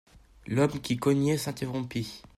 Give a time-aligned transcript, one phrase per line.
[0.47, 2.23] L'homme qui cognait s'interrompit.